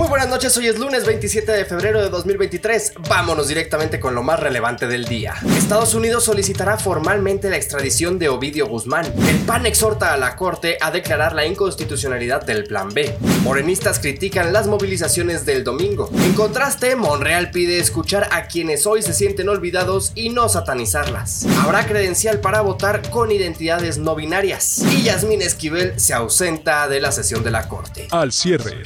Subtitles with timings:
[0.00, 2.94] Muy buenas noches, hoy es lunes 27 de febrero de 2023.
[3.06, 5.34] Vámonos directamente con lo más relevante del día.
[5.58, 9.04] Estados Unidos solicitará formalmente la extradición de Ovidio Guzmán.
[9.28, 13.14] El PAN exhorta a la Corte a declarar la inconstitucionalidad del Plan B.
[13.42, 16.08] Morenistas critican las movilizaciones del domingo.
[16.14, 21.44] En contraste, Monreal pide escuchar a quienes hoy se sienten olvidados y no satanizarlas.
[21.62, 24.82] Habrá credencial para votar con identidades no binarias.
[24.92, 28.08] Y Yasmín Esquivel se ausenta de la sesión de la Corte.
[28.10, 28.82] Al cierre,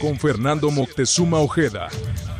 [0.00, 1.88] con Fernando Moctezuma Ojeda.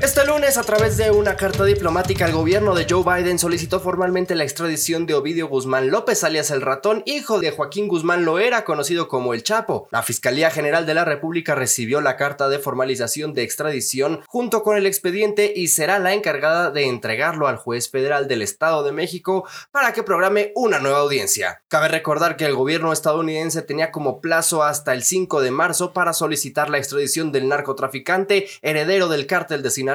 [0.03, 4.35] Este lunes, a través de una carta diplomática, el gobierno de Joe Biden solicitó formalmente
[4.35, 9.09] la extradición de Ovidio Guzmán López, alias el ratón, hijo de Joaquín Guzmán Loera, conocido
[9.09, 9.89] como el Chapo.
[9.91, 14.77] La Fiscalía General de la República recibió la carta de formalización de extradición junto con
[14.77, 19.49] el expediente y será la encargada de entregarlo al juez federal del Estado de México
[19.73, 21.63] para que programe una nueva audiencia.
[21.69, 26.13] Cabe recordar que el gobierno estadounidense tenía como plazo hasta el 5 de marzo para
[26.13, 29.86] solicitar la extradición del narcotraficante heredero del cártel de Sinaloa.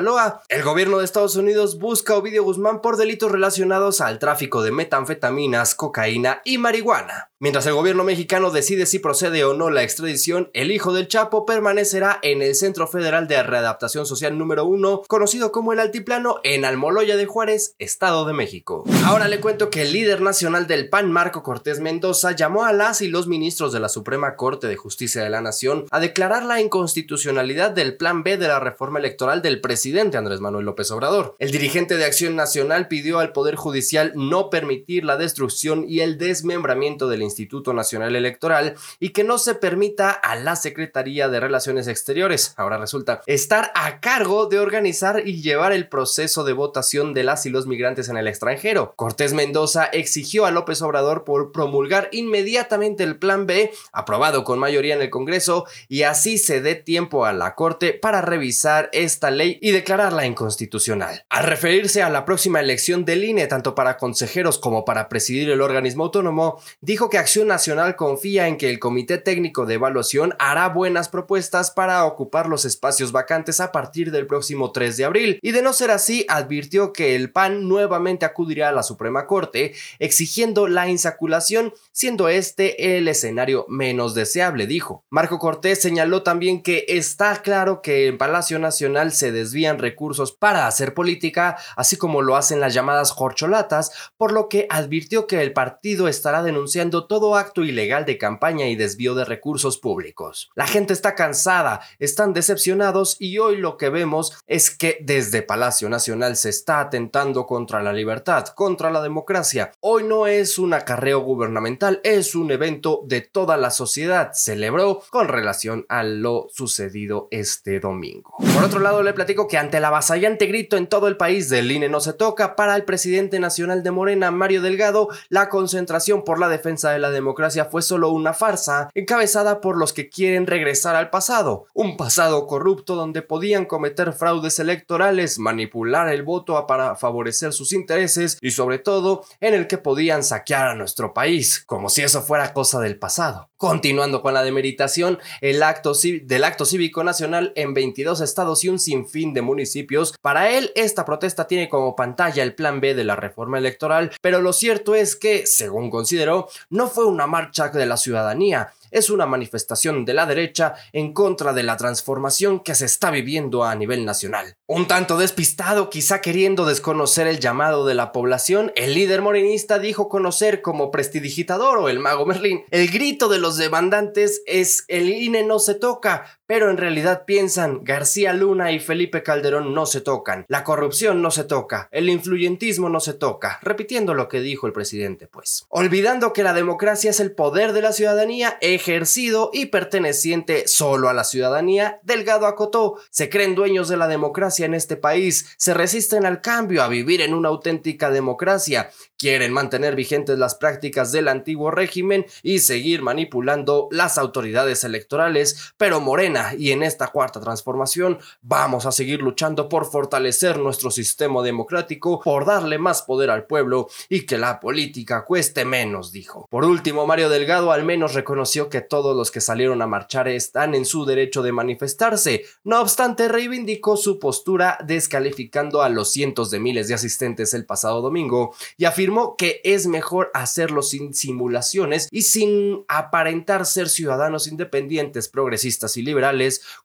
[0.50, 4.72] El gobierno de Estados Unidos busca a Ovidio Guzmán por delitos relacionados al tráfico de
[4.72, 7.31] metanfetaminas, cocaína y marihuana.
[7.44, 11.44] Mientras el gobierno mexicano decide si procede o no la extradición, el hijo del Chapo
[11.44, 16.66] permanecerá en el Centro Federal de Readaptación Social número 1, conocido como el Altiplano, en
[16.66, 18.84] Almoloya de Juárez, Estado de México.
[19.06, 23.02] Ahora le cuento que el líder nacional del PAN, Marco Cortés Mendoza, llamó a las
[23.02, 26.62] y los ministros de la Suprema Corte de Justicia de la Nación a declarar la
[26.62, 31.36] inconstitucionalidad del Plan B de la reforma electoral del presidente Andrés Manuel López Obrador.
[31.40, 36.20] El dirigente de Acción Nacional pidió al Poder Judicial no permitir la destrucción y el
[36.20, 41.88] desmembramiento del Instituto Nacional Electoral y que no se permita a la Secretaría de Relaciones
[41.88, 47.24] Exteriores, ahora resulta, estar a cargo de organizar y llevar el proceso de votación de
[47.24, 48.94] las y los migrantes en el extranjero.
[48.96, 54.96] Cortés Mendoza exigió a López Obrador por promulgar inmediatamente el Plan B, aprobado con mayoría
[54.96, 59.58] en el Congreso, y así se dé tiempo a la Corte para revisar esta ley
[59.62, 61.26] y declararla inconstitucional.
[61.30, 65.62] Al referirse a la próxima elección del INE, tanto para consejeros como para presidir el
[65.62, 70.70] organismo autónomo, dijo que Acción Nacional confía en que el Comité Técnico de Evaluación hará
[70.70, 75.52] buenas propuestas para ocupar los espacios vacantes a partir del próximo 3 de abril, y
[75.52, 80.68] de no ser así, advirtió que el PAN nuevamente acudirá a la Suprema Corte exigiendo
[80.68, 85.06] la insaculación, siendo este el escenario menos deseable, dijo.
[85.12, 90.66] Marco Cortés señaló también que está claro que en Palacio Nacional se desvían recursos para
[90.66, 95.54] hacer política, así como lo hacen las llamadas corcholatas, por lo que advirtió que el
[95.54, 100.50] partido estará denunciando todo acto ilegal de campaña y desvío de recursos públicos.
[100.56, 105.90] La gente está cansada, están decepcionados y hoy lo que vemos es que desde Palacio
[105.90, 109.74] Nacional se está atentando contra la libertad, contra la democracia.
[109.82, 115.28] Hoy no es un acarreo gubernamental, es un evento de toda la sociedad, celebró con
[115.28, 118.36] relación a lo sucedido este domingo.
[118.54, 121.74] Por otro lado, le platico que ante el avasallante grito en todo el país del
[121.74, 126.40] INE no se toca, para el presidente nacional de Morena, Mario Delgado, la concentración por
[126.40, 130.96] la defensa de la democracia fue solo una farsa encabezada por los que quieren regresar
[130.96, 137.54] al pasado, un pasado corrupto donde podían cometer fraudes electorales, manipular el voto para favorecer
[137.54, 142.02] sus intereses y sobre todo en el que podían saquear a nuestro país, como si
[142.02, 143.50] eso fuera cosa del pasado.
[143.58, 148.80] Continuando con la demeritación, el acto del acto cívico nacional en 22 estados y un
[148.80, 153.16] sinfín de municipios, para él esta protesta tiene como pantalla el plan B de la
[153.16, 157.98] reforma electoral, pero lo cierto es que, según consideró, no fue una marcha de la
[157.98, 163.10] ciudadanía, es una manifestación de la derecha en contra de la transformación que se está
[163.10, 164.58] viviendo a nivel nacional.
[164.68, 170.10] Un tanto despistado, quizá queriendo desconocer el llamado de la población, el líder morenista dijo
[170.10, 172.64] conocer como prestidigitador o el mago Merlín.
[172.70, 177.86] El grito de los demandantes es el INE no se toca, pero en realidad piensan
[177.86, 182.90] García Luna y Felipe Calderón no se tocan, la corrupción no se toca, el influyentismo
[182.90, 185.66] no se toca, repitiendo lo que dijo el presidente, pues.
[185.70, 191.14] Olvidando que la democracia es el poder de la ciudadanía ejercido y perteneciente solo a
[191.14, 196.26] la ciudadanía, Delgado acotó, se creen dueños de la democracia en este país, se resisten
[196.26, 201.72] al cambio, a vivir en una auténtica democracia, quieren mantener vigentes las prácticas del antiguo
[201.72, 208.86] régimen y seguir manipulando las autoridades electorales, pero Morena y en esta cuarta transformación vamos
[208.86, 214.26] a seguir luchando por fortalecer nuestro sistema democrático, por darle más poder al pueblo y
[214.26, 216.48] que la política cueste menos, dijo.
[216.50, 220.76] Por último, Mario Delgado al menos reconoció que todos los que salieron a marchar están
[220.76, 222.46] en su derecho de manifestarse.
[222.64, 228.02] No obstante, reivindicó su postura descalificando a los cientos de miles de asistentes el pasado
[228.02, 235.30] domingo y afirmó que es mejor hacerlo sin simulaciones y sin aparentar ser ciudadanos independientes,
[235.30, 236.31] progresistas y liberales,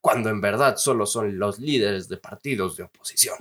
[0.01, 3.37] cuando en verdad solo son los líderes de partidos de oposición.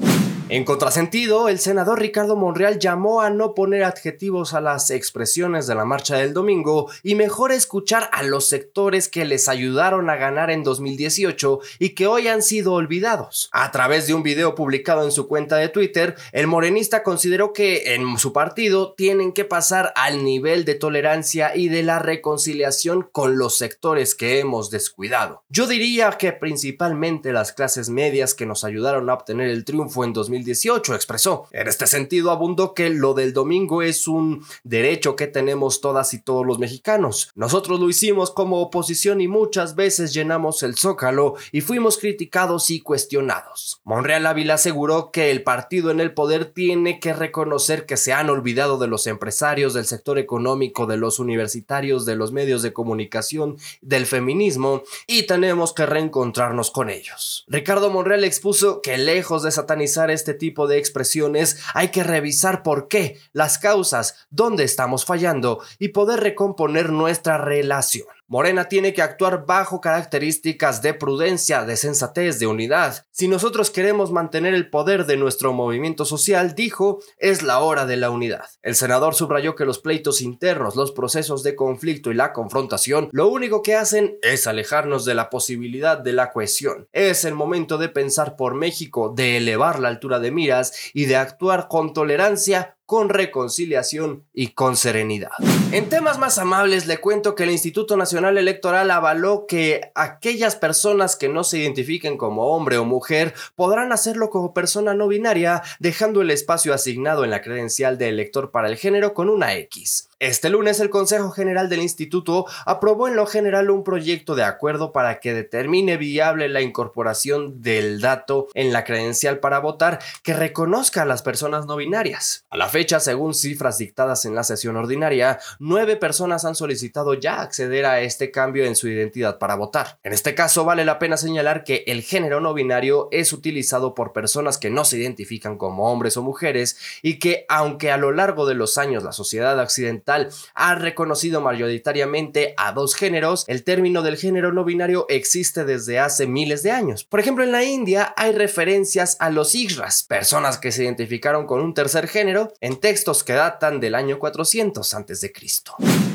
[0.47, 5.73] En contrasentido, el senador Ricardo Monreal llamó a no poner adjetivos a las expresiones de
[5.73, 10.51] la marcha del domingo y mejor escuchar a los sectores que les ayudaron a ganar
[10.51, 13.49] en 2018 y que hoy han sido olvidados.
[13.53, 17.95] A través de un video publicado en su cuenta de Twitter, el morenista consideró que
[17.95, 23.39] en su partido tienen que pasar al nivel de tolerancia y de la reconciliación con
[23.39, 25.43] los sectores que hemos descuidado.
[25.49, 25.84] Yo diría
[26.17, 30.95] que principalmente las clases medias que nos ayudaron a obtener el triunfo en 2018 2018
[30.95, 31.47] expresó.
[31.51, 36.19] En este sentido, abundó que lo del domingo es un derecho que tenemos todas y
[36.19, 37.31] todos los mexicanos.
[37.35, 42.81] Nosotros lo hicimos como oposición y muchas veces llenamos el zócalo y fuimos criticados y
[42.81, 43.81] cuestionados.
[43.83, 48.29] Monreal Ávila aseguró que el partido en el poder tiene que reconocer que se han
[48.29, 53.57] olvidado de los empresarios, del sector económico, de los universitarios, de los medios de comunicación,
[53.81, 57.45] del feminismo y tenemos que reencontrarnos con ellos.
[57.47, 62.87] Ricardo Monreal expuso que lejos de satanizar este tipo de expresiones hay que revisar por
[62.87, 68.07] qué, las causas, dónde estamos fallando y poder recomponer nuestra relación.
[68.27, 73.05] Morena tiene que actuar bajo características de prudencia, de sensatez, de unidad.
[73.11, 77.97] Si nosotros queremos mantener el poder de nuestro movimiento social, dijo, es la hora de
[77.97, 78.45] la unidad.
[78.63, 83.27] El senador subrayó que los pleitos internos, los procesos de conflicto y la confrontación, lo
[83.27, 86.87] único que hacen es alejarnos de la posibilidad de la cohesión.
[86.93, 91.15] Es el momento de pensar por México, de elevar la altura de miras y de
[91.15, 95.31] actuar con tolerancia con reconciliación y con serenidad.
[95.71, 101.15] En temas más amables le cuento que el Instituto Nacional Electoral avaló que aquellas personas
[101.15, 106.21] que no se identifiquen como hombre o mujer podrán hacerlo como persona no binaria, dejando
[106.21, 110.09] el espacio asignado en la credencial de elector para el género con una X.
[110.19, 114.93] Este lunes el Consejo General del Instituto aprobó en lo general un proyecto de acuerdo
[114.93, 121.01] para que determine viable la incorporación del dato en la credencial para votar que reconozca
[121.01, 122.45] a las personas no binarias.
[122.49, 127.41] A la fecha, según cifras dictadas en la sesión ordinaria, nueve personas han solicitado ya
[127.41, 129.99] acceder a este cambio en su identidad para votar.
[130.01, 134.13] En este caso, vale la pena señalar que el género no binario es utilizado por
[134.13, 138.45] personas que no se identifican como hombres o mujeres y que, aunque a lo largo
[138.45, 140.05] de los años la sociedad occidental
[140.53, 146.27] ha reconocido mayoritariamente a dos géneros, el término del género no binario existe desde hace
[146.27, 147.03] miles de años.
[147.03, 151.61] Por ejemplo, en la India hay referencias a los Igras, personas que se identificaron con
[151.61, 155.33] un tercer género, en textos que datan del año 400 a.C.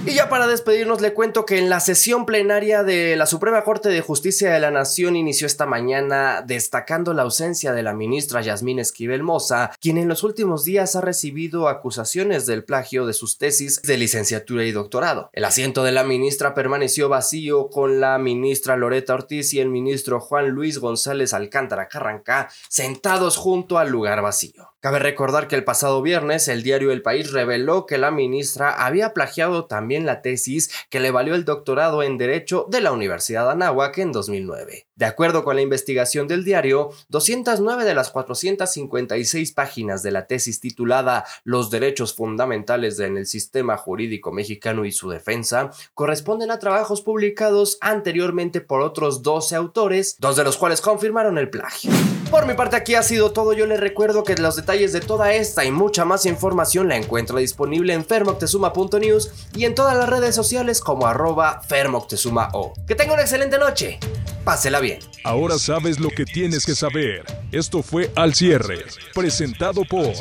[0.07, 3.89] Y ya para despedirnos le cuento que en la sesión plenaria de la Suprema Corte
[3.89, 8.79] de Justicia de la Nación inició esta mañana destacando la ausencia de la ministra Yasmín
[8.79, 13.80] Esquivel Moza, quien en los últimos días ha recibido acusaciones del plagio de sus tesis
[13.83, 15.31] de licenciatura y doctorado.
[15.33, 20.21] El asiento de la ministra permaneció vacío con la ministra Loreta Ortiz y el ministro
[20.21, 24.71] Juan Luis González Alcántara Carrancá sentados junto al lugar vacío.
[24.81, 29.13] Cabe recordar que el pasado viernes el diario El País reveló que la ministra había
[29.13, 33.53] plagiado también la tesis que le valió el doctorado en Derecho de la Universidad de
[33.53, 34.87] Anáhuac en 2009.
[35.01, 40.61] De acuerdo con la investigación del diario, 209 de las 456 páginas de la tesis
[40.61, 47.01] titulada Los derechos fundamentales en el sistema jurídico mexicano y su defensa corresponden a trabajos
[47.01, 51.91] publicados anteriormente por otros 12 autores, dos de los cuales confirmaron el plagio.
[52.31, 55.33] Por mi parte aquí ha sido todo, yo les recuerdo que los detalles de toda
[55.33, 60.35] esta y mucha más información la encuentra disponible en fermoctezuma.news y en todas las redes
[60.35, 62.75] sociales como arroba fermoctezumao.
[62.87, 63.99] Que tenga una excelente noche,
[64.45, 64.99] pásela bien.
[65.25, 67.25] Ahora sabes lo que tienes que saber.
[67.53, 70.15] Esto fue Al Cierre, presentado por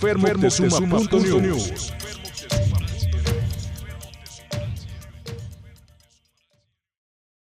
[0.00, 1.92] fermoctezuma.news.